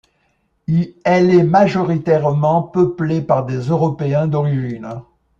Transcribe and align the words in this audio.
Elle 1.03 1.29
est 1.29 1.43
majoritairement 1.43 2.63
peuplée 2.63 3.21
par 3.21 3.45
des 3.45 3.67
Européens 3.69 4.25
d'origine. 4.27 5.03